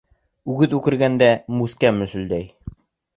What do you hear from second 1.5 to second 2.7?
мүскә мөскөлдәй.